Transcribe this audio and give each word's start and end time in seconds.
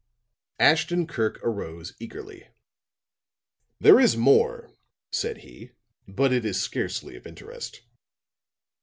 '"Ashton 0.69 1.05
Kirk 1.05 1.39
arose 1.43 1.93
eagerly. 1.99 2.47
"There 3.79 3.99
is 3.99 4.17
more," 4.17 4.71
said 5.11 5.37
he, 5.45 5.73
"but 6.07 6.33
it 6.33 6.43
is 6.43 6.59
scarcely 6.59 7.15
of 7.15 7.27
interest." 7.27 7.83